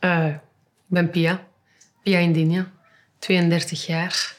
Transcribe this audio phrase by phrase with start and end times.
[0.00, 0.40] Eh, ik
[0.86, 1.46] ben Pia.
[2.02, 2.70] Pia Indinia.
[3.18, 4.34] 32 jaar.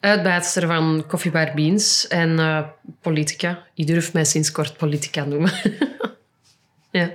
[0.00, 2.62] Uitbaatster van Koffiebar Beans en eh,
[3.00, 3.66] politica.
[3.74, 5.52] Ik durf mij sinds kort politica noemen.
[6.90, 7.10] ja.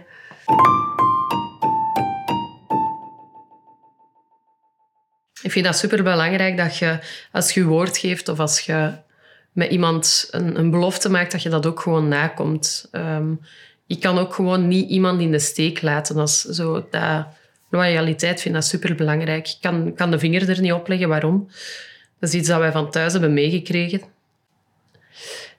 [5.41, 6.99] Ik vind dat superbelangrijk dat je,
[7.31, 8.93] als je je woord geeft of als je
[9.51, 12.87] met iemand een, een belofte maakt, dat je dat ook gewoon nakomt.
[12.91, 13.33] Ehm,
[13.87, 16.17] ik kan ook gewoon niet iemand in de steek laten.
[16.17, 17.27] Als zo dat
[17.69, 19.47] loyaliteit vind ik superbelangrijk.
[19.47, 21.09] Ik kan, kan de vinger er niet op leggen.
[21.09, 21.47] Waarom?
[22.19, 24.01] Dat is iets dat wij van thuis hebben meegekregen.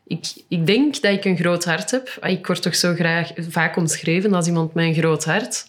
[0.07, 2.17] Ik, ik denk dat ik een groot hart heb.
[2.21, 5.67] Ah, ik word toch zo graag vaak omschreven als iemand met een groot hart.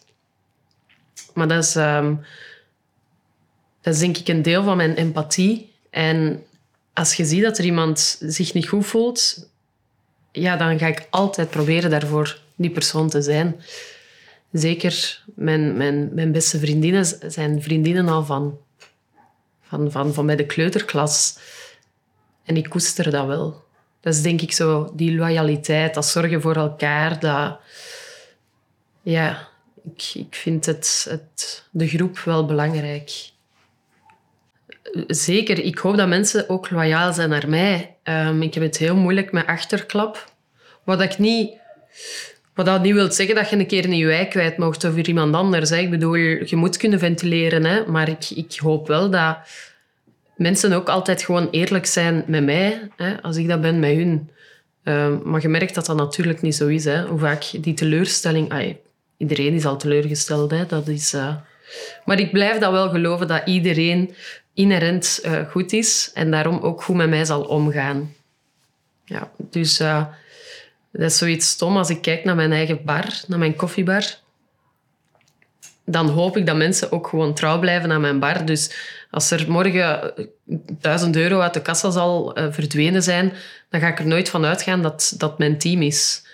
[1.34, 2.16] Maar dat is, ehm,
[3.82, 5.72] dat is denk ik een deel van mijn empathie.
[5.90, 6.44] En
[6.94, 9.50] als je ziet dat er iemand zich niet goed voelt,
[10.32, 13.62] ja, dan ga ik altijd proberen daarvoor die persoon te zijn.
[14.52, 18.58] Zeker mijn, mijn, mijn beste vriendinnen zijn vriendinnen al van,
[19.62, 21.38] van, van, van bij de kleuterklas.
[22.44, 23.64] En ik koester dat wel.
[24.02, 27.20] Dat is denk ik zo die loyaliteit, dat zorgen voor elkaar.
[27.20, 27.60] Dat,
[29.02, 29.48] ja,
[29.84, 33.32] ik, ik vind het, het, de groep wel belangrijk.
[35.08, 37.96] Zeker, ik hoop dat mensen ook loyaal zijn naar mij.
[38.04, 40.34] Um, ik heb het heel moeilijk met achterklap.
[40.84, 41.58] Wat ik niet...
[42.60, 45.08] Wat dat niet wil zeggen dat je een keer in je wijk kwijt mocht over
[45.08, 45.72] iemand anders.
[45.72, 47.66] Ik bedoel, je moet kunnen ventileren.
[47.66, 47.86] Hè.
[47.86, 49.38] Maar ik, ik hoop wel dat
[50.36, 52.90] mensen ook altijd gewoon eerlijk zijn met mij.
[52.96, 54.30] Hè, als ik dat ben met hun.
[54.84, 56.86] Um, maar je merkt dat dat natuurlijk niet zo is.
[56.86, 57.06] Hè.
[57.06, 58.76] Hoe vaak die teleurstelling...
[59.18, 60.52] Iedereen is al teleurgesteld.
[60.52, 60.66] Hè.
[60.66, 61.14] Dat is...
[61.14, 61.36] Uh...
[62.06, 64.16] Maar ik blijf dat wel geloven dat iedereen
[64.54, 68.14] inherent uh, goed is en daarom ook goed met mij zal omgaan.
[69.06, 70.06] Ja, dus uh,
[70.92, 74.04] dat is zoiets stom als ik kijk naar mijn eigen bar, naar mijn koffiebar.
[75.86, 78.46] Dan hoop ik dat mensen ook gewoon trouw blijven aan mijn bar.
[78.46, 78.76] Dus
[79.12, 80.14] als er morgen
[80.46, 83.34] 1000 euro uit de kassa zal uh, verdwenen zijn,
[83.70, 86.28] dan ga ik er nooit van uitgaan dat dat mijn team is.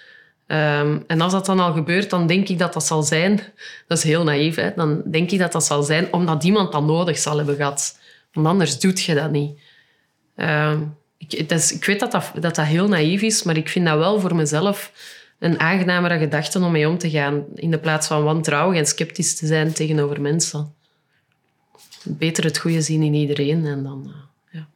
[0.47, 3.41] Um, en als dat dan al gebeurt, dan denk ik dat dat zal zijn...
[3.87, 4.71] Dat is heel naïef, hè?
[4.75, 7.99] Dan denk ik dat dat zal zijn omdat iemand dat nodig zal hebben gehad.
[8.33, 9.59] Want anders doet je dat niet.
[10.35, 10.73] Uh,
[11.17, 14.19] ik, ik, weet dat dat, dat dat heel naïef is, maar ik vind dat wel
[14.19, 14.91] voor mezelf
[15.39, 17.43] een aangenamere gedachte om mee om te gaan.
[17.55, 20.73] In de plaats van wantrouwig en sceptisch te zijn tegenover mensen.
[22.03, 24.03] Beter het goede zien in iedereen en dan...
[24.07, 24.13] Uh,
[24.51, 24.67] ja.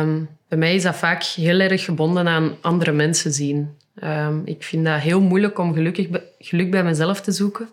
[0.00, 3.76] Um, bij mij is dat vaak heel erg gebonden aan andere mensen zien.
[4.02, 7.68] Um, ik vind dat heel moeilijk om gelukkig, geluk bij mezelf te zoeken.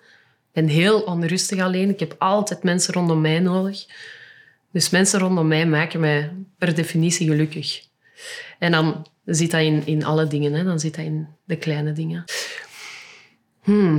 [0.54, 1.90] Ben heel onrustig alleen.
[1.90, 3.86] Ik heb altijd mensen rondom mij nodig.
[4.72, 7.82] Dus mensen rondom mij maken mij per definitie gelukkig.
[8.60, 10.54] En dan zit dat in, in alle dingen.
[10.54, 10.64] Hè.
[10.64, 12.24] Dan zit dat in de kleine dingen.
[13.62, 13.98] Hmm.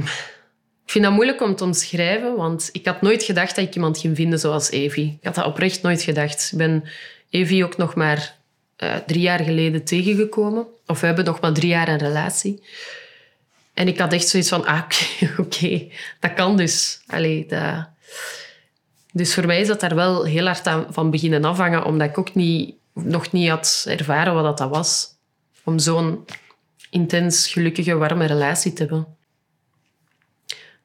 [0.85, 3.99] Ik vind dat moeilijk om te omschrijven, want ik had nooit gedacht dat ik iemand
[3.99, 5.17] ging vinden zoals Evie.
[5.21, 6.49] Ik had dat oprecht nooit gedacht.
[6.53, 6.85] Ik ben
[7.31, 8.37] Evie ook nog maar
[8.79, 10.67] uh, drie jaar geleden tegengekomen.
[10.87, 12.63] Of we hebben nog maar drie jaar een relatie.
[13.75, 14.83] En ik had echt zoiets van, ah,
[15.39, 15.89] oké,
[16.21, 17.01] dat kan dus.
[17.07, 17.89] Allee, dat...
[19.13, 22.19] Dus voor mij is dat daar wel heel hard aan van beginnen afhangen, omdat ik
[22.19, 25.09] ook niet, nog niet had ervaren wat dat was.
[25.65, 26.25] Om zo'n
[26.91, 29.07] intens, gelukkige, warme relatie te hebben.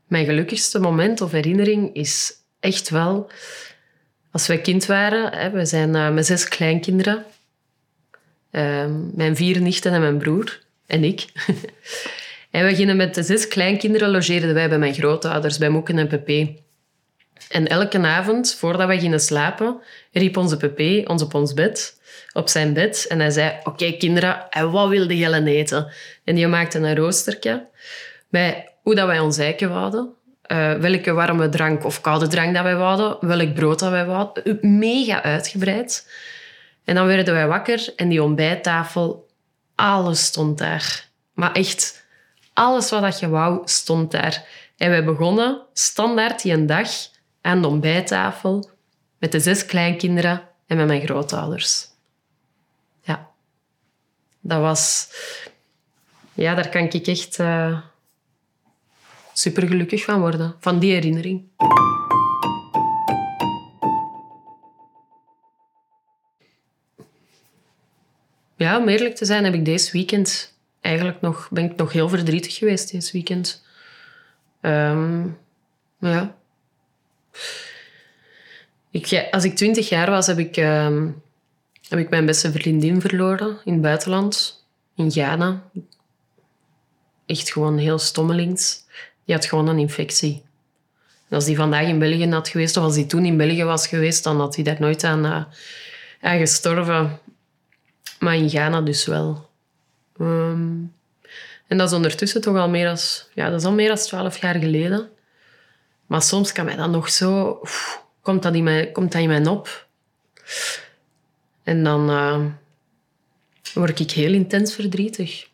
[0.07, 3.31] Mijn gelukkigste moment of herinnering is echt wel
[4.31, 5.51] als wij kind waren.
[5.53, 7.25] we zijn uh, met zes kleinkinderen.
[8.51, 11.25] Ehm, mijn vier nichten en mijn broer en ik.
[12.51, 16.57] en we gingen met zes kleinkinderen logeerden wij bij mijn grootouders, bij Moeken en Pepe.
[17.49, 22.01] En elke avond, voordat wij gingen slapen, riep onze Pepe ons op ons bed,
[22.33, 23.05] op zijn bed.
[23.07, 25.91] En hij zei, oké kinderen, wat wilde jullie eten?
[26.23, 27.67] En die maakte een roostertje
[28.29, 30.13] bij hoe dat wij ons eiken wouden.
[30.51, 34.57] Uh, welke warme drank of koude drank dat wij wouden, welk brood dat wij wouden.
[34.61, 36.11] Mega uitgebreid.
[36.85, 39.27] En dan werden wij wakker en die ontbijttafel,
[39.75, 41.07] alles stond daar.
[41.33, 41.98] Maar echt,
[42.59, 44.47] alles wat je wou, stond daar.
[44.77, 46.89] En wij begonnen standaard die een dag
[47.41, 48.69] aan de ontbijttafel
[49.17, 51.87] met de zes kleinkinderen en met mijn grootouders.
[53.01, 53.29] Ja,
[54.39, 55.11] dat was...
[56.33, 57.39] Ja, daar kan ik echt
[59.33, 61.47] super gelukkig van worden, van die herinnering.
[68.59, 70.58] ja, om eerlijk te zijn, heb ik deze weekend
[70.89, 73.65] eigenlijk nog, ben ik nog heel verdrietig geweest deze weekend.
[74.61, 75.37] Um,
[75.99, 76.35] ja.
[78.91, 80.55] Ik, als ik twintig jaar was, heb ik,
[81.89, 84.65] heb ik mijn beste vriendin verloren in het buitenland,
[84.95, 85.63] in Ghana.
[87.25, 88.83] echt gewoon heel stommelings.
[89.25, 90.43] Die had gewoon een infectie.
[91.29, 94.23] Als die vandaag in België had geweest, of als die toen in België was geweest,
[94.23, 95.43] dan had hij daar nooit aan, uh,
[96.21, 97.19] aan gestorven.
[98.19, 99.48] Maar in Ghana dus wel.
[100.19, 100.77] Ehm,
[101.67, 102.97] en dat is ondertussen toch al meer dan...
[103.33, 105.09] Ja, dat is al meer dan twaalf jaar geleden.
[106.07, 107.61] Maar soms kan mij dat nog zo...
[108.21, 109.87] komt, dat in mij, komt dat in mij op.
[111.63, 112.45] En dan uh,
[113.73, 115.47] word ik heel intens verdrietig.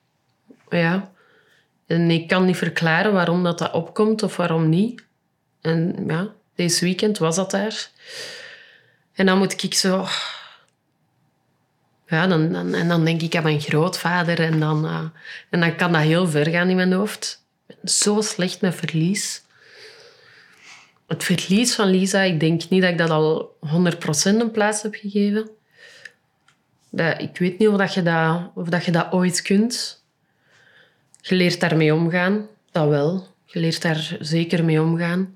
[0.69, 1.11] Ja.
[1.87, 5.03] En ik kan niet verklaren waarom dat, dat opkomt of waarom niet.
[5.61, 7.89] En ja, deze weekend was dat daar.
[9.13, 10.05] En dan moet ik zo...
[12.15, 14.99] Ja, dan, en dan denk ik aan mijn grootvader en dan, uh,
[15.49, 17.43] en dan kan dat heel ver gaan in mijn hoofd.
[17.83, 19.41] Zo slecht met verlies.
[21.07, 24.95] Het verlies van Lisa, ik denk niet dat ik dat al 100% een plaats heb
[24.95, 25.49] gegeven.
[26.89, 30.03] Dat, ik weet niet of, dat je dat, of dat je dat ooit kunt.
[31.21, 33.27] Je leert daarmee omgaan, dat wel.
[33.45, 35.35] Je leert daar zeker mee omgaan.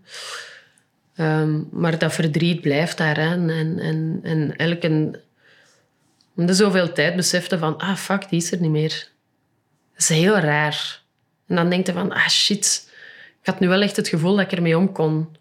[1.18, 3.18] Um, maar dat verdriet blijft daar.
[3.18, 3.50] En,
[3.80, 5.20] en, en elke...
[6.34, 7.78] de zoveel tijd besefte van...
[7.78, 9.08] Ah, fuck, die is er niet meer.
[9.92, 11.02] Dat is heel raar.
[11.48, 12.12] En dan denk je van...
[12.12, 12.92] Ah, shit.
[13.42, 15.38] Ik had nu wel echt het gevoel dat ik ermee om kon.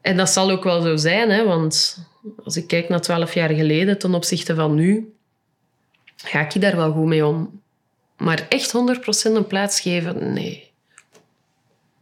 [0.00, 1.98] En dat zal ook wel zo zijn, hè, want
[2.44, 5.14] als ik kijk naar twaalf jaar geleden ten opzichte van nu,
[6.16, 7.60] ga ik daar wel goed mee om.
[8.16, 8.72] Maar echt
[9.28, 10.70] 100% een plaats geven, nee.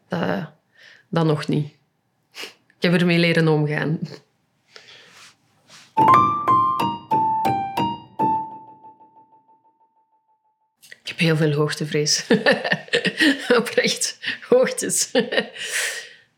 [0.08, 0.50] Dat,
[1.08, 1.72] dat nog niet.
[2.78, 3.98] Ik heb ermee leren omgaan.
[11.20, 12.26] Heel veel hoogtevrees.
[13.58, 14.19] Oprecht,
[14.49, 15.11] hoogtes.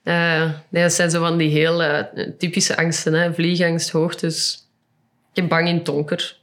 [0.04, 2.00] Uh, nee, dat zijn zo van die heel uh,
[2.38, 3.12] typische angsten.
[3.12, 3.34] Hè?
[3.34, 4.66] Vliegangst, hoogtes.
[5.32, 6.36] Ik ben bang in donker.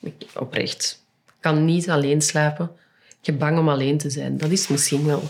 [0.00, 1.04] Ik, oprecht.
[1.26, 2.70] Ik kan niet alleen slapen.
[3.08, 4.38] Ik ben bang om alleen te zijn.
[4.38, 5.22] Dat is misschien wel...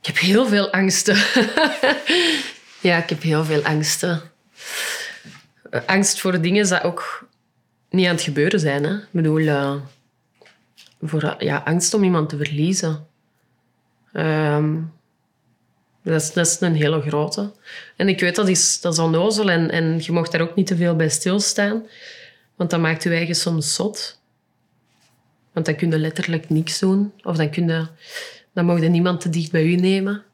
[0.00, 1.16] Ik heb heel veel angsten.
[2.88, 4.22] ja, ik heb heel veel angsten.
[5.70, 7.28] Uh, angst voor dingen dat ook
[7.90, 8.84] niet aan het gebeuren zijn.
[8.84, 8.94] Hè?
[8.94, 9.38] Ik bedoel,
[11.00, 13.06] voor, ja, angst om iemand te verliezen.
[14.12, 14.76] Ehm,
[16.02, 17.52] dat is, een hele grote.
[17.96, 20.66] En ik weet, dat is, dat is onnozel en, en je mag daar ook niet
[20.66, 21.86] te veel bij stilstaan.
[22.54, 24.20] Want dat maakt je eigen soms zot.
[25.52, 27.12] Want dan kun je letterlijk niks doen.
[27.22, 27.86] Of dan, kun je,
[28.52, 30.24] dan mag je niemand te dicht bij je nemen.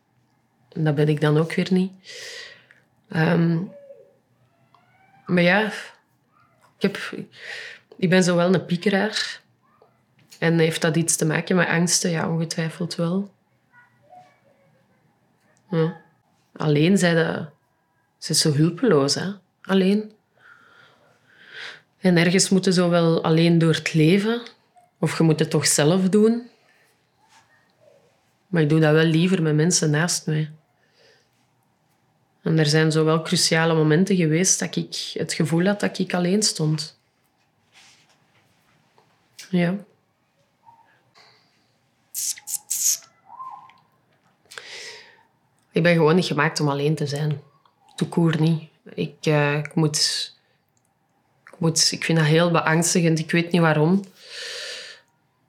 [0.73, 1.93] En dat ben ik dan ook weer niet.
[3.17, 3.71] Um,
[5.27, 6.99] maar ja, ik, heb,
[7.97, 9.41] ik ben zo wel een piekeraar.
[10.39, 12.11] En heeft dat iets te maken met angsten?
[12.11, 13.31] Ja, ongetwijfeld wel.
[16.53, 17.47] Alleen zijn ze,
[18.19, 19.31] ze is zo hulpeloos, hè?
[19.63, 20.13] alleen.
[21.99, 24.43] En ergens moeten ze wel alleen door het leven,
[24.99, 26.49] of je moet het toch zelf doen.
[28.47, 30.51] Maar ik doe dat wel liever met mensen naast mij.
[32.43, 36.15] En er zijn zo wel cruciale momenten geweest dat ik het gevoel had dat ik
[36.15, 36.99] alleen stond.
[39.51, 39.77] Ja.
[45.77, 47.41] Ik ben gewoon niet gemaakt om alleen te zijn.
[47.97, 48.63] Toekoer niet.
[48.95, 50.33] Ik, uh, ik, moet,
[51.45, 51.93] ik moet...
[51.93, 53.19] Ik vind dat heel beangstigend.
[53.19, 54.05] Ik weet niet waarom.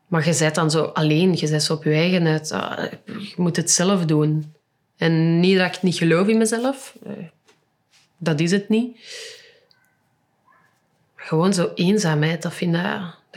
[0.07, 1.33] Maar je bent dan zo alleen.
[1.37, 2.51] Je bent zo op je eigen uit.
[2.51, 4.53] Uh, je moet het zelf doen.
[4.97, 6.95] En niet dat ik niet geloof in mezelf.
[7.07, 7.13] Uh,
[8.17, 8.97] dat is het niet.
[11.15, 12.81] Gewoon zo eenzaamheid, dat vind ik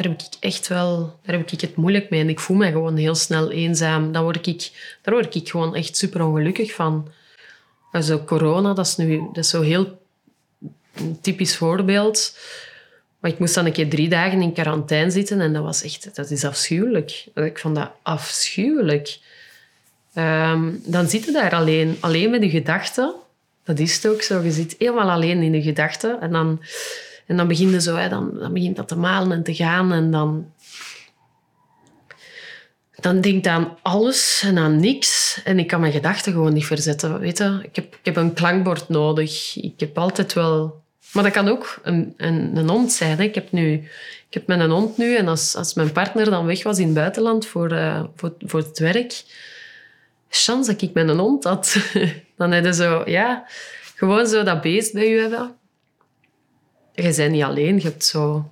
[0.02, 2.20] daar heb ik echt wel daar heb ik het moeilijk mee.
[2.20, 4.12] En ik voel me gewoon heel snel eenzaam.
[4.12, 4.70] Dan word ik,
[5.02, 7.08] daar word ik gewoon echt super ongelukkig van.
[7.92, 9.98] Also, corona, dat is nu dat is zo heel
[11.20, 12.38] typisch voorbeeld.
[13.18, 16.14] Maar ik moest dan een keer drie dagen in quarantaine zitten en dat was echt,
[16.14, 17.26] dat is afschuwelijk.
[17.34, 19.18] Ik vond dat afschuwelijk.
[20.14, 23.14] Um, dan zit je daar alleen, alleen met je gedachten.
[23.64, 24.42] Dat is het ook zo.
[24.42, 26.60] Je zit helemaal alleen in je gedachten en dan
[27.30, 29.92] en dan begint, zo, hè, dan, dan begint dat te malen en te gaan.
[29.92, 30.52] En dan,
[32.94, 35.40] dan denk ik aan alles en aan niks.
[35.44, 37.20] En ik kan mijn gedachten gewoon niet verzetten.
[37.20, 37.58] Weet je?
[37.62, 39.56] Ik, heb, ik heb een klankbord nodig.
[39.56, 40.82] Ik heb altijd wel...
[41.12, 43.16] Maar dat kan ook een, een, een hond zijn.
[43.16, 43.22] Hè.
[43.22, 43.72] Ik heb nu...
[44.28, 46.94] Ik heb een hond nu en als, als mijn partner dan weg was in het
[46.94, 49.22] buitenland voor, uh, voor, voor het werk,
[50.28, 51.76] chance dat ik een hond had.
[52.36, 53.44] dan heb je zo, ja,
[53.96, 55.58] gewoon zo dat beest bij je hebben
[56.94, 58.50] je bent niet alleen, je hebt zo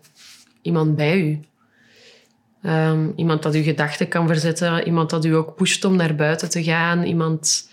[0.62, 1.38] iemand bij je.
[2.62, 6.50] Um, iemand dat je gedachten kan verzetten, iemand dat u ook pusht om naar buiten
[6.50, 7.70] te gaan, iemand...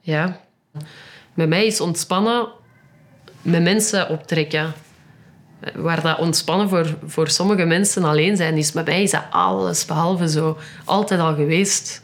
[0.00, 0.40] Ja.
[1.34, 2.48] Bij mij is ontspannen
[3.42, 4.72] met mensen optrekken.
[5.74, 8.72] Waar dat ontspannen voor, voor sommige mensen alleen zijn is.
[8.72, 10.58] Bij mij is dat alles behalve zo.
[10.84, 12.02] Altijd al geweest.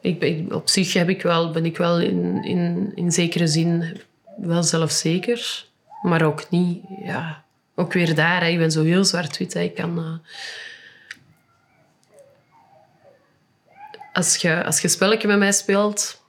[0.00, 4.00] Ik op zich heb ik wel, ben ik wel in, in, in zekere zin
[4.36, 5.66] wel zelfzeker.
[6.02, 6.82] Maar ook niet.
[7.02, 8.40] Ja, ook weer daar.
[8.40, 8.48] Hè.
[8.48, 9.54] Ik ben zo heel zwart-wit.
[9.54, 9.98] Ik kan...
[9.98, 10.32] Uh,
[14.12, 16.22] als je, als je spelletje met mij speelt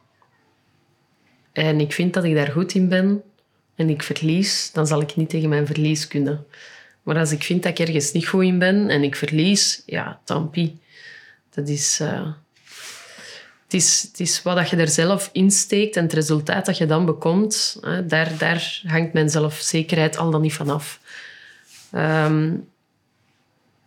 [1.51, 3.23] en ik vind dat ik daar goed in ben
[3.75, 6.45] en ik verlies, dan zal ik niet tegen mijn verlies kunnen.
[7.03, 10.19] Maar als ik vind dat ik ergens niet goed in ben en ik verlies, ja,
[10.23, 10.79] tampi.
[11.49, 11.99] Dat is...
[12.01, 12.27] Uh,
[13.63, 17.05] het is, het is wat je er zelf insteekt en het resultaat dat je dan
[17.05, 20.99] bekomt, daar, daar hangt mijn zelfzekerheid al dan niet van af.
[21.91, 22.53] Ehm,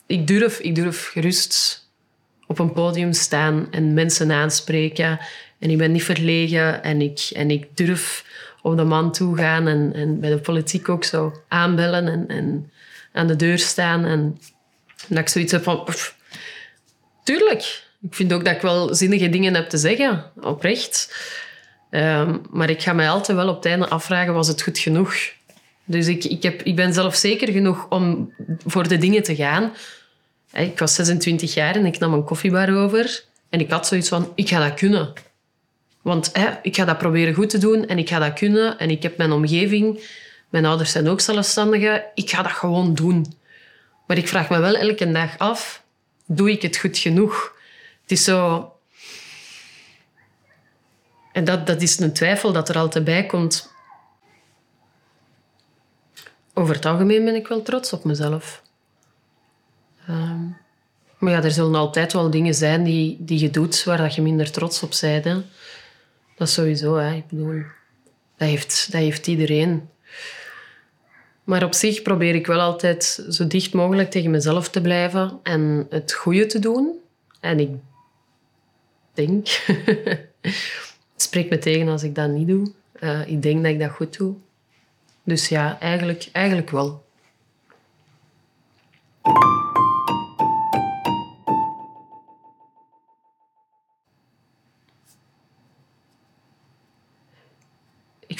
[0.06, 1.86] ik, durf, ik durf gerust
[2.46, 5.18] op een podium staan en mensen aanspreken.
[5.58, 8.24] En ik ben niet verlegen en ik, en ik durf
[8.62, 12.70] op de man toe gaan en, en bij de politiek ook zo aanbellen en, en
[13.12, 14.04] aan de deur staan.
[14.04, 14.38] En
[15.08, 15.88] dat ik zoiets heb van...
[17.22, 21.14] tuurlijk, ik vind ook dat ik wel zinnige dingen heb te zeggen, oprecht.
[21.90, 25.14] Um, maar ik ga mij altijd wel op het einde afvragen, was het goed genoeg?
[25.84, 28.32] Dus ik, ik, heb, ik ben zelf zeker genoeg om
[28.66, 29.72] voor de dingen te gaan.
[30.52, 33.24] Ik was 26 jaar en ik nam een koffiebar over.
[33.48, 35.12] En ik had zoiets van, ik ga dat kunnen.
[36.02, 38.78] Want hè, ik ga dat proberen goed te doen en ik ga dat kunnen.
[38.78, 40.08] En ik heb mijn omgeving,
[40.48, 42.02] mijn ouders zijn ook zelfstandigen.
[42.14, 43.26] Ik ga dat gewoon doen.
[44.06, 45.81] Maar ik vraag me wel elke dag af,
[46.36, 47.56] doe ik het goed genoeg?
[48.02, 48.66] Het is zo...
[51.32, 53.72] En dat, dat is een twijfel dat er altijd bij komt.
[56.54, 58.62] Over het algemeen ben ik wel trots op mezelf.
[60.06, 60.44] Ehm,
[61.18, 64.22] maar ja, er zullen altijd wel dingen zijn die, die je doet waar dat je
[64.22, 65.46] minder trots op bent.
[66.36, 66.96] Dat is sowieso.
[66.96, 67.14] Hè.
[67.14, 67.62] Ik bedoel,
[68.36, 69.88] dat heeft, dat heeft iedereen.
[71.44, 75.86] Maar op zich probeer ik wel altijd zo dicht mogelijk tegen mezelf te blijven en
[75.90, 76.98] het goede te doen.
[77.40, 77.70] En ik
[79.12, 79.46] denk,
[81.16, 82.72] spreek me tegen als ik dat niet doe.
[83.00, 84.34] Uh, ik denk dat ik dat goed doe.
[85.24, 87.04] Dus ja, eigenlijk, eigenlijk wel.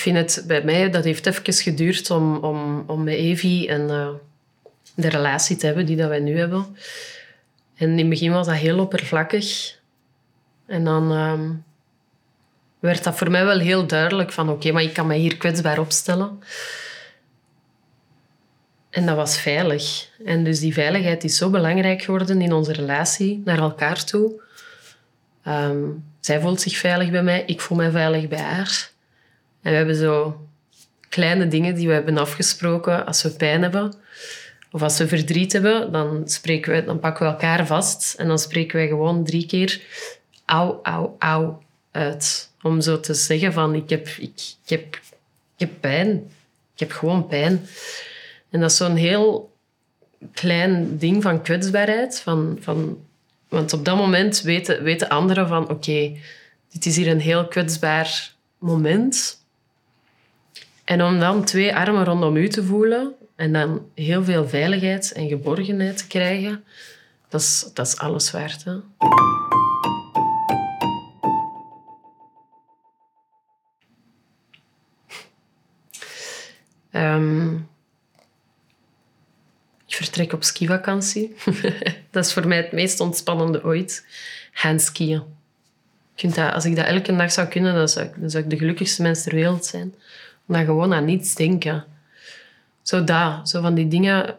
[0.02, 4.08] Vind het bij mij, dat heeft even geduurd om, om, om met Evie en uh,
[4.94, 6.76] de relatie te hebben die dat wij nu hebben.
[7.74, 9.78] En in het begin was dat heel oppervlakkig.
[10.66, 11.64] En dan um,
[12.78, 15.78] werd dat voor mij wel heel duidelijk van oké, maar ik kan mij hier kwetsbaar
[15.78, 16.42] opstellen.
[18.90, 20.08] En dat was veilig.
[20.24, 24.40] En dus die veiligheid is zo belangrijk geworden in onze relatie naar elkaar toe.
[25.48, 28.91] Um, zij voelt zich veilig bij mij, ik voel mij veilig bij haar.
[29.62, 30.46] En we hebben zo
[31.08, 33.94] kleine dingen die we hebben afgesproken als we pijn hebben.
[34.70, 38.38] Of als we verdriet hebben, dan, spreken we, dan pakken we elkaar vast en dan
[38.38, 39.80] spreken wij gewoon drie keer
[40.44, 41.54] au, au, au
[41.90, 42.50] uit.
[42.62, 44.94] Om zo te zeggen van ik heb, ik, heb,
[45.56, 46.30] ik heb pijn.
[46.74, 47.66] Ik heb gewoon pijn.
[48.50, 49.52] En dat is zo'n heel
[50.32, 52.20] klein ding van kwetsbaarheid.
[52.20, 52.98] Van, van,
[53.48, 56.16] want op dat moment weten, weten anderen van oké,
[56.72, 59.41] dit is hier een heel kwetsbaar moment.
[60.92, 65.28] En om dan twee armen rondom u te voelen en dan heel veel veiligheid en
[65.28, 66.64] geborgenheid te krijgen,
[67.28, 68.64] dat is, dat is alles waard.
[68.64, 68.72] Hè?
[77.14, 77.68] Um,
[79.86, 81.34] ik vertrek op skivakantie.
[82.10, 84.06] dat is voor mij het meest ontspannende ooit.
[84.52, 85.22] Gaan skiën.
[86.52, 89.02] Als ik dat elke dag zou kunnen, dan zou, ik, dan zou ik de gelukkigste
[89.02, 89.94] mens ter wereld zijn.
[90.52, 91.84] Dan gewoon aan niets denken.
[92.82, 93.48] Zo dat.
[93.48, 94.36] Zo van die dingen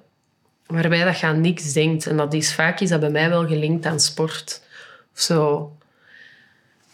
[0.66, 2.08] waarbij dat je aan niks denkt.
[2.08, 4.62] En dat is vaak is dat bij mij wel gelinkt aan sport.
[5.14, 5.72] Of zo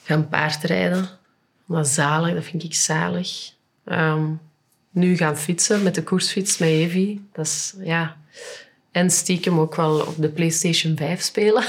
[0.04, 1.10] gaan paardrijden.
[1.68, 3.52] Dat is zalig, dat vind ik zalig.
[3.86, 4.40] Um,
[4.92, 7.28] nu gaan fietsen met de koersfiets met Evie.
[7.34, 8.18] Dat is, ja...
[8.92, 11.64] En stiekem ook wel op de PlayStation 5 spelen.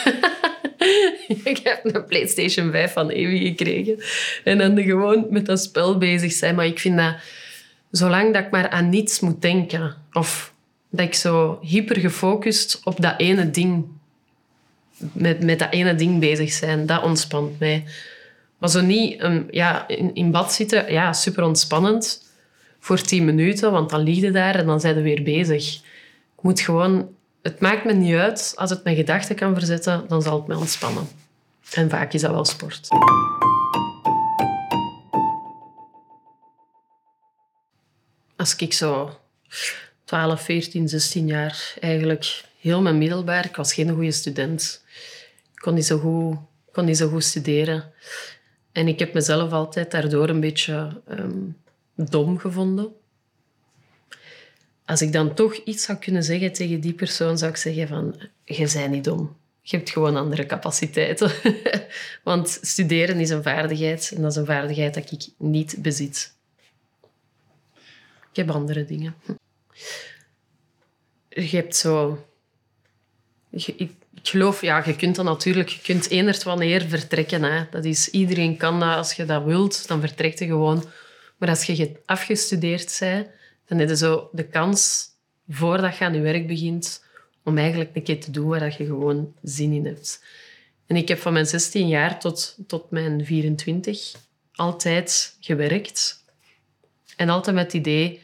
[1.44, 3.98] ik heb een PlayStation 5 van Evie gekregen.
[4.44, 6.54] En dan gewoon met dat spel bezig zijn.
[6.54, 7.14] Maar ik vind dat...
[7.90, 9.94] Zolang dat ik maar aan niets moet denken...
[10.12, 10.52] Of
[10.90, 13.84] dat ik zo hyper gefocust op dat ene ding...
[15.12, 17.84] Met, met dat ene ding bezig zijn, dat ontspant mij.
[18.58, 22.28] Maar zo niet um, ja, in, in bad zitten, ja, super ontspannend
[22.78, 25.74] voor tien minuten, want dan lig je daar en dan zijn we weer bezig.
[26.36, 27.08] Ik moet gewoon...
[27.42, 28.52] Het maakt me niet uit.
[28.56, 31.08] Als het mijn gedachten kan verzetten, dan zal het mij ontspannen.
[31.72, 32.88] En vaak is dat wel sport.
[38.40, 39.18] Als ik zo
[40.04, 44.84] 12, 14, 16 jaar eigenlijk heel mijn middelbaar, ik was geen goede student.
[45.54, 46.36] Ik kon niet zo goed,
[46.72, 47.92] kon niet zo goed studeren.
[48.72, 51.38] En ik heb mezelf altijd daardoor een beetje ehm,
[51.94, 52.92] dom gevonden.
[54.84, 58.20] Als ik dan toch iets zou kunnen zeggen tegen die persoon, zou ik zeggen van,
[58.44, 59.36] je bent niet dom.
[59.62, 61.30] Je hebt gewoon andere capaciteiten.
[62.24, 66.38] Want studeren is een vaardigheid en dat is een vaardigheid dat ik niet bezit.
[68.30, 69.14] Ik heb andere dingen.
[71.28, 72.24] Je hebt zo...
[73.50, 73.90] ik,
[74.22, 75.68] geloof, ja, je kunt dat natuurlijk...
[75.68, 77.42] Je kunt enert wanneer vertrekken.
[77.42, 77.64] Hè.
[77.70, 78.96] Dat is, iedereen kan dat.
[78.96, 80.84] Als je dat wilt, dan vertrekt je gewoon.
[81.36, 83.28] Maar als je afgestudeerd bent,
[83.66, 85.08] dan heb je zo de kans,
[85.48, 87.04] voordat je aan je werk begint,
[87.44, 90.24] om eigenlijk een keer te doen waar je gewoon zin in hebt.
[90.86, 94.12] En ik heb van mijn 16 jaar tot, tot mijn 24
[94.54, 96.19] altijd gewerkt.
[97.20, 98.22] En altijd met het idee,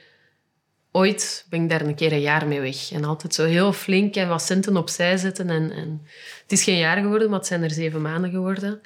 [0.90, 2.92] ooit ben ik daar een keer een jaar mee weg.
[2.92, 5.50] En altijd zo heel flink en wat centen opzij zetten.
[5.50, 6.06] En, en
[6.42, 8.80] het is geen jaar geworden, maar het zijn er zeven maanden geworden.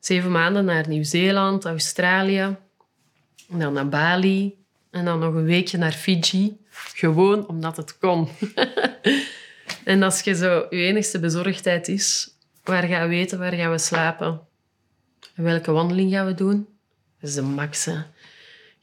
[0.00, 2.56] Zeven maanden naar Nieuw-Zeeland, Australië,
[3.50, 4.54] en dan naar Bali.
[4.90, 6.56] En dan nog een weekje naar Fiji.
[6.70, 8.28] Gewoon omdat het kon.
[9.84, 13.78] en als je zo je enigste bezorgdheid is, waar gaan we weten, waar gaan we
[13.78, 14.40] slapen?
[15.34, 16.68] En welke wandeling gaan we doen?
[17.20, 17.88] Dat is de max.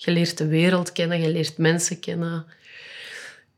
[0.06, 2.46] Je leert de wereld kennen, je leert mensen kennen.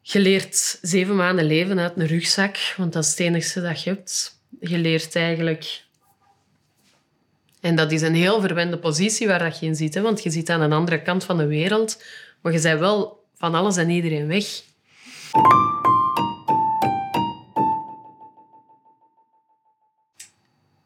[0.02, 3.90] Je leert zeven maanden leven uit een rugzak, want dat is het enigste dat je
[3.90, 4.40] hebt.
[4.60, 5.84] Je leert eigenlijk...
[7.62, 10.02] En dat is een heel verwende positie waar dat je in zit, hè?
[10.02, 12.04] want je zit aan een andere kant van de wereld,
[12.42, 14.46] maar je bent wel van alles en iedereen weg.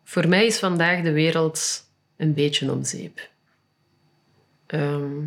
[0.03, 1.83] Voor mij is vandaag de wereld
[2.17, 3.29] een beetje om zeep.
[4.65, 5.25] Ehm,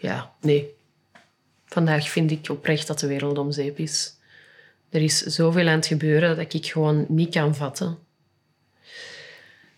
[0.00, 0.74] ja, nee.
[1.66, 4.14] Vandaag vind ik oprecht dat de wereld om zeep is.
[4.88, 7.98] Er is zoveel aan het gebeuren dat ik gewoon niet kan vatten.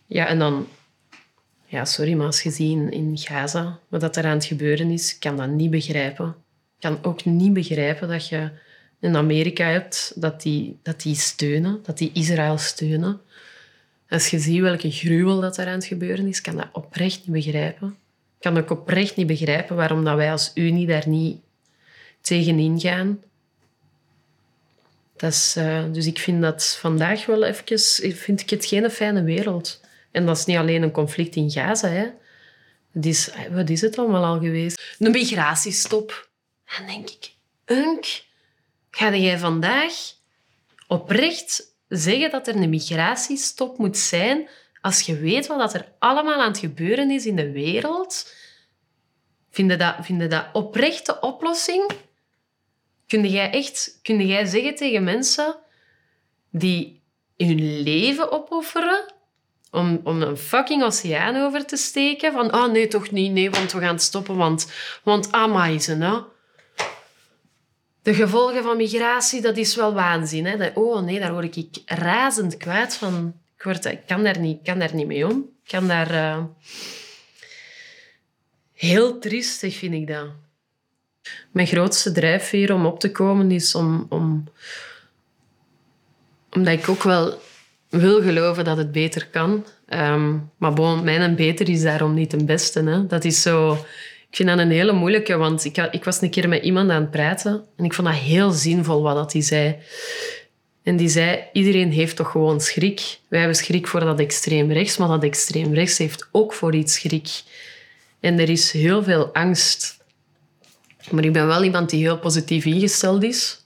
[0.06, 0.68] Ja, en dan...
[1.66, 5.36] Ja, sorry, maar als je ziet in Gaza wat er aan het gebeuren is, kan
[5.36, 6.28] dat niet begrijpen.
[6.28, 8.50] Ik kan ook niet begrijpen dat je
[9.00, 13.20] in Amerika hebt dat die, dat die steunen, dat die Israël steunen.
[14.08, 17.44] Als je ziet welke gruwel dat er aan het gebeuren is, kan dat oprecht niet
[17.44, 17.96] begrijpen
[18.42, 21.40] kan ik oprecht niet begrijpen waarom dat wij als Unie daar niet
[22.20, 23.22] tegenin gaan.
[25.16, 27.78] Dat is, uh, dus ik vind dat vandaag wel even...
[28.16, 29.80] Vind ik het geen fijne wereld.
[30.10, 31.88] En dat is niet alleen een conflict in Gaza.
[31.88, 32.06] Hè.
[32.92, 34.96] Het is, wat is het allemaal al geweest?
[34.98, 36.30] Een migratiestop.
[36.76, 37.30] Dan denk ik,
[37.66, 38.24] Unk,
[38.90, 39.92] ga jij vandaag
[40.86, 44.48] oprecht zeggen dat er een migratiestop moet zijn
[44.82, 48.32] als je weet wat er allemaal aan het gebeuren is in de wereld,
[49.50, 51.90] vind je dat, vind je dat oprechte oplossing?
[53.06, 55.56] Kun jij echt kun jij zeggen tegen mensen
[56.50, 57.02] die
[57.36, 59.14] hun leven opofferen
[59.70, 62.32] om, om een fucking oceaan over te steken?
[62.32, 66.22] Van, oh nee, toch niet, nee, want we gaan stoppen, want, want amai, nou.
[68.02, 70.46] De gevolgen van migratie, dat is wel waanzin.
[70.46, 70.70] Hè?
[70.74, 75.06] oh nee, daar word ik razend kwijt van ik, kan, daar niet, kan daar niet
[75.06, 75.48] mee om.
[75.64, 76.10] Ik kan daar...
[76.10, 76.44] Uh,
[78.72, 80.26] heel triestig vind ik dat.
[81.50, 84.44] Mijn grootste drijfveer om op te komen is om, om...
[86.50, 87.40] Omdat ik ook wel
[87.88, 89.66] wil geloven dat het beter kan.
[89.88, 92.82] Um, maar bon, mijn beter is daarom niet het beste.
[92.82, 93.06] Hè.
[93.06, 93.72] Dat is zo...
[94.28, 97.00] Ik vind dat een hele moeilijke, want ik, ik was een keer met iemand aan
[97.00, 99.78] het praten en ik vond dat heel zinvol wat hij zei.
[100.82, 103.18] En die zei, iedereen heeft toch gewoon schrik.
[103.28, 106.94] Wij hebben schrik voor dat extreem rechts, maar dat extreem rechts heeft ook voor iets
[106.94, 107.42] schrik.
[108.20, 110.00] En er is heel veel angst.
[111.10, 113.64] Maar ik ben wel iemand die heel positief ingesteld is.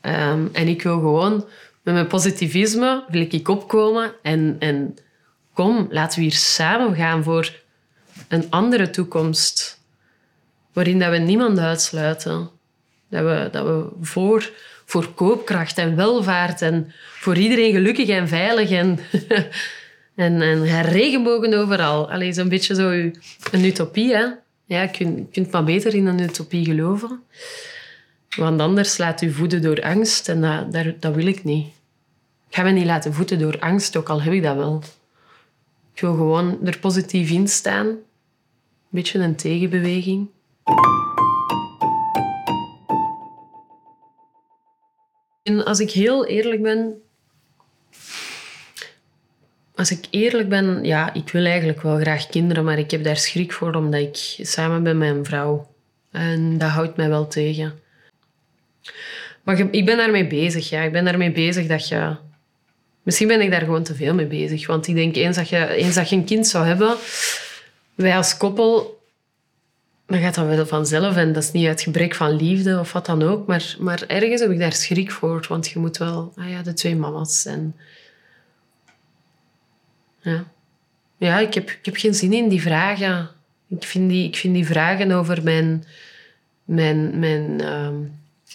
[0.00, 1.44] Ehm, en ik wil gewoon
[1.82, 4.96] met mijn positivisme wil ik opkomen en, en
[5.52, 7.52] kom, laten we hier samen gaan voor
[8.28, 9.80] een andere toekomst.
[10.72, 12.50] Waarin dat we niemand uitsluiten.
[13.08, 14.50] Dat we, dat we voor
[14.86, 18.98] voor koopkracht en welvaart en voor iedereen gelukkig en veilig en,
[20.14, 22.10] en, en regenbogen overal.
[22.10, 24.24] Allee, zo'n beetje zo een utopie, hè.
[24.64, 27.22] Ja, je kunt, kunt maar beter in een utopie geloven.
[28.36, 31.66] Want anders laat u voeden door angst en dat, dat, dat wil ik niet.
[32.48, 34.82] Ik ga me niet laten voeden door angst, ook al heb ik dat wel.
[35.94, 37.86] Ik wil gewoon er positief in staan.
[37.86, 37.98] Een
[38.90, 40.28] beetje een tegenbeweging.
[45.46, 47.00] En als ik heel eerlijk ben,
[49.76, 53.16] Als ik eerlijk ben, ja, ik wil eigenlijk wel graag kinderen, maar ik heb daar
[53.16, 55.74] schrik voor omdat ik samen ben met mijn vrouw.
[56.10, 57.78] En dat houdt mij wel tegen.
[59.42, 60.82] Maar ik ben daarmee bezig, ja.
[60.82, 62.16] Ik ben daarmee bezig dat je...
[63.02, 64.66] Misschien ben ik daar gewoon te veel mee bezig.
[64.66, 66.96] Want ik denk, eens dat je, eens dat je een kind zou hebben...
[67.94, 68.95] Wij als koppel...
[70.06, 71.16] Dan gaat dat wel vanzelf.
[71.16, 73.46] En dat is niet uit gebrek van liefde of wat dan ook.
[73.46, 75.46] Maar, maar ergens heb ik daar schrik voor.
[75.48, 76.32] Want je moet wel...
[76.36, 77.44] Ah ja, de twee mama's.
[77.44, 77.76] En...
[80.20, 80.44] Ja.
[81.16, 83.30] Ja, ik heb, ik heb geen zin in die vragen.
[83.68, 85.84] Ik vind die, ik vind die vragen over mijn...
[86.64, 87.18] Mijn...
[87.18, 87.94] mijn ehm,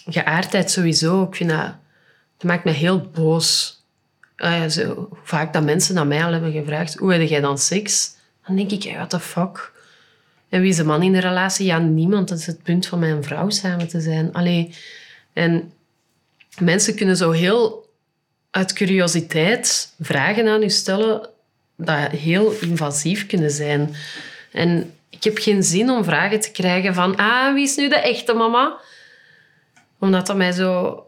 [0.06, 1.22] geaardheid sowieso.
[1.22, 1.74] Ik vind dat...
[2.40, 3.80] Maakt me heel boos.
[4.36, 6.94] Uh, zo, vaak dat mensen aan mij al hebben gevraagd...
[6.94, 8.16] Hoe heb jij dan seks?
[8.46, 9.72] Dan denk ik, what the fuck?
[10.52, 11.66] En wie is de man in de relatie?
[11.66, 12.28] Ja, niemand.
[12.28, 14.32] Dat is het punt van mijn vrouw samen te zijn.
[14.32, 14.74] Allee,
[15.32, 15.72] en
[16.58, 17.88] mensen kunnen zo heel
[18.50, 21.28] uit curiositeit vragen aan u stellen
[21.76, 23.94] dat heel invasief kunnen zijn.
[24.50, 27.16] En ik heb geen zin om vragen te krijgen van...
[27.16, 28.80] Ah, wie is nu de echte mama?
[29.98, 30.98] Omdat dat mij zo...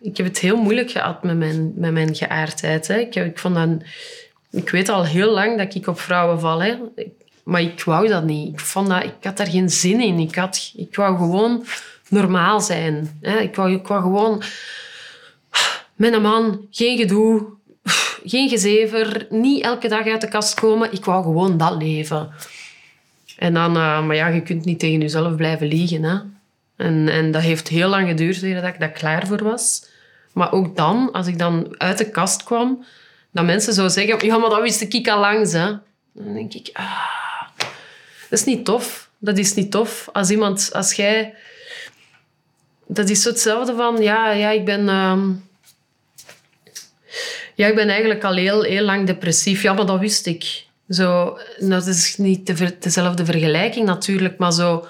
[0.00, 2.86] Ik heb het heel moeilijk gehad met mijn, met mijn geaardheid.
[2.86, 2.98] Hè.
[2.98, 3.68] Ik, ik, vond dat,
[4.50, 6.62] ik weet al heel lang dat ik op vrouwen val.
[6.62, 6.76] Hè.
[7.44, 8.52] Maar ik wou dat niet.
[8.52, 10.18] Ik, vond dat, ik had daar geen zin in.
[10.18, 11.64] Ik, had, ik wou gewoon
[12.08, 13.18] normaal zijn.
[13.20, 14.42] Ik, wou, ik wou gewoon...
[15.94, 17.46] Met een man, geen gedoe,
[18.24, 20.92] geen gezever, niet elke dag uit de kast komen.
[20.92, 22.30] Ik wou gewoon dat leven.
[23.38, 26.02] En dan, uh, maar ja, je kunt niet tegen jezelf blijven liegen.
[26.02, 26.18] Hè.
[26.76, 29.86] En, en dat heeft heel lang geduurd voordat ik daar klaar voor was.
[30.32, 32.84] Maar ook dan, als ik dan uit de kast kwam,
[33.30, 34.26] dat mensen zouden zeggen...
[34.26, 35.66] Ja, maar dat wist ik al lang, hè.
[36.12, 36.70] Dan denk ik...
[36.72, 37.23] Ah,
[38.34, 39.10] dat is niet tof.
[39.18, 40.08] Dat is niet tof.
[40.12, 40.70] Als iemand...
[40.72, 41.34] Als jij...
[42.86, 44.02] Dat is zo hetzelfde van...
[44.02, 44.80] Ja, ja ik ben...
[44.80, 45.18] Uh,
[47.54, 49.62] ja, ik ben eigenlijk al heel, heel lang depressief.
[49.62, 50.64] Ja, maar dat wist ik.
[50.88, 52.46] Zo, dat is niet
[52.82, 54.86] dezelfde vergelijking natuurlijk, maar zo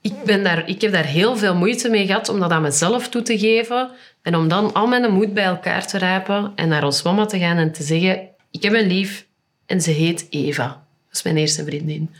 [0.00, 3.08] ik, ben daar, ik heb daar heel veel moeite mee gehad om dat aan mezelf
[3.08, 3.90] toe te geven.
[4.22, 7.38] En om dan al mijn moed bij elkaar te rijpen en naar ons mama te
[7.38, 8.28] gaan en te zeggen...
[8.50, 9.26] Ik heb een lief
[9.66, 10.81] en ze heet Eva.
[11.12, 12.10] Is mijn eerste vriendin.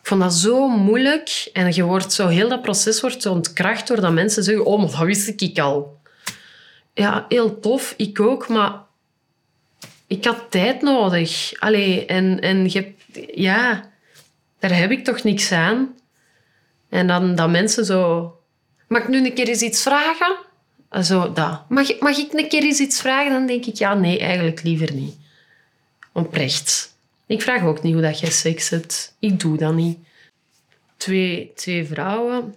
[0.00, 1.50] Ik vond dat zo moeilijk.
[1.52, 4.64] En je wordt zo, heel dat proces wordt zo ontkracht doordat mensen zeggen...
[4.64, 6.00] Oh, maar dat wist ik al.
[6.94, 7.94] Ja, heel tof.
[7.96, 8.72] Ik ook, maar...
[10.06, 11.52] Ik had tijd nodig.
[11.58, 12.92] Allee, en, en je,
[13.34, 13.90] ja,
[14.58, 15.94] daar heb ik toch niks aan.
[16.88, 18.34] En dan dat mensen zo...
[18.88, 20.36] Mag ik nu een keer eens iets vragen?
[21.02, 21.68] Zo, dat.
[21.68, 23.32] Mag, mag ik een keer eens iets vragen?
[23.32, 25.14] Dan denk ik, ja, nee, eigenlijk liever niet.
[26.12, 26.98] Oprecht.
[27.30, 29.16] Ik vraag ook niet hoe dat jij seks hebt.
[29.18, 29.98] Ik doe dat niet.
[30.96, 32.54] Twee, twee vrouwen.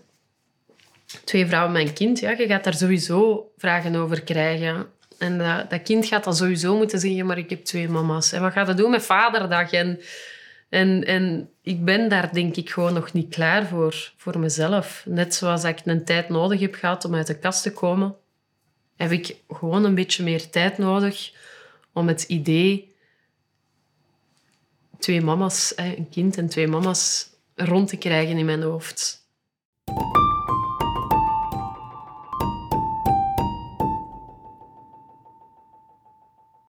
[1.24, 2.20] Twee vrouwen mijn kind.
[2.20, 4.86] Ja, je gaat daar sowieso vragen over krijgen.
[5.18, 8.32] En dat, dat kind gaat dan sowieso moeten zeggen, maar ik heb twee mama's.
[8.32, 9.72] En wat gaat het doen met vaderdag?
[9.72, 10.00] En
[10.70, 15.04] en, en ik ben daar denk ik gewoon nog niet klaar voor, voor mezelf.
[15.06, 18.16] Net zoals ik een tijd nodig heb gehad om uit de kast te komen,
[18.96, 21.32] heb ik gewoon een beetje meer tijd nodig
[21.92, 22.93] om het idee
[25.04, 29.28] twee mama's, een kind en twee mama's, rond te krijgen in mijn hoofd.